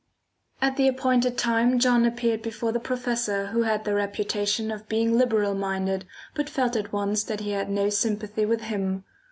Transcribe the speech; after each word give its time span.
At 0.63 0.77
the 0.77 0.87
appointed 0.87 1.37
time 1.37 1.77
John 1.77 2.05
appeared 2.05 2.41
before 2.41 2.71
the 2.71 2.79
professor, 2.79 3.45
who 3.49 3.61
had 3.61 3.85
the 3.85 3.93
reputation 3.93 4.71
of 4.71 4.89
being 4.89 5.15
liberal 5.15 5.53
minded, 5.53 6.07
but 6.33 6.49
felt 6.49 6.75
at 6.75 6.91
once 6.91 7.21
that 7.25 7.41
he 7.41 7.51
had 7.51 7.69
no 7.69 7.91
sympathy 7.91 8.43
with 8.43 8.61
him. 8.61 9.03